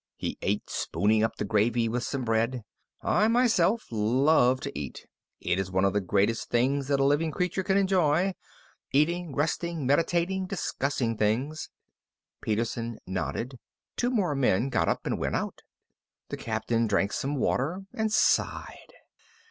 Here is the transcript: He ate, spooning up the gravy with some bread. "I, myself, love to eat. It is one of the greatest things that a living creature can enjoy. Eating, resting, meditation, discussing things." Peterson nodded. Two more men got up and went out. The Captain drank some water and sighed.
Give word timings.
He 0.15 0.39
ate, 0.41 0.67
spooning 0.67 1.23
up 1.23 1.35
the 1.35 1.45
gravy 1.45 1.87
with 1.87 2.01
some 2.01 2.23
bread. 2.25 2.63
"I, 3.03 3.27
myself, 3.27 3.85
love 3.91 4.59
to 4.61 4.75
eat. 4.75 5.05
It 5.39 5.59
is 5.59 5.69
one 5.69 5.85
of 5.85 5.93
the 5.93 6.01
greatest 6.01 6.49
things 6.49 6.87
that 6.87 6.99
a 6.99 7.03
living 7.03 7.29
creature 7.29 7.61
can 7.61 7.77
enjoy. 7.77 8.33
Eating, 8.91 9.35
resting, 9.35 9.85
meditation, 9.85 10.47
discussing 10.47 11.17
things." 11.17 11.69
Peterson 12.41 12.97
nodded. 13.05 13.59
Two 13.95 14.09
more 14.09 14.33
men 14.33 14.69
got 14.69 14.89
up 14.89 15.05
and 15.05 15.19
went 15.19 15.35
out. 15.35 15.61
The 16.29 16.37
Captain 16.37 16.87
drank 16.87 17.13
some 17.13 17.35
water 17.35 17.83
and 17.93 18.11
sighed. 18.11 18.93